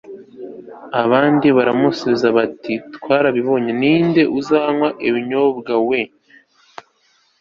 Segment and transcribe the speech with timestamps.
[1.03, 3.71] abandi baramusubiza bati twarabibonye.
[3.79, 5.73] ninde uzanywa ibinyobwa?
[5.89, 5.99] we